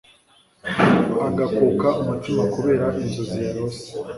agakuka 1.27 1.87
umutima 2.01 2.43
kubera 2.53 2.85
inzozi 3.01 3.37
yarose 3.47 3.87